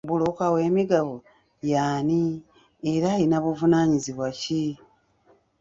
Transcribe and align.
Bbulooka 0.05 0.45
w'emigabo 0.53 1.15
y'ani 1.71 2.23
era 2.91 3.07
alina 3.15 3.37
buvunaanyizibwa 3.43 4.27
ki? 4.41 4.63